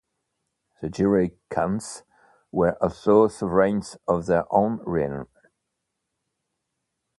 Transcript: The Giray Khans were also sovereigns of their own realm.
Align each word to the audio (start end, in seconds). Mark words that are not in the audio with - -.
The 0.81 0.87
Giray 0.87 1.35
Khans 1.51 2.01
were 2.51 2.73
also 2.81 3.27
sovereigns 3.27 3.97
of 4.07 4.25
their 4.25 4.51
own 4.51 4.79
realm. 4.83 5.27